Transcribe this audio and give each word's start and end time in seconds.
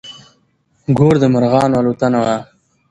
ګور 0.97 1.15
د 1.19 1.23
مرغانو 1.33 1.79
الوتنه 1.81 2.17
وه. 2.25 2.37